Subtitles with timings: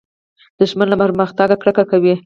[0.59, 2.13] دښمن له پرمختګه کرکه کوي